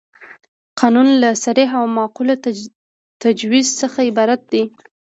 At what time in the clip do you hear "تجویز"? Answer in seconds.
3.23-3.67